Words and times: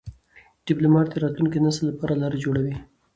ډيپلومات 0.65 1.07
د 1.09 1.15
راتلونکي 1.23 1.59
نسل 1.65 1.83
لپاره 1.89 2.13
لار 2.21 2.33
جوړوي. 2.43 2.75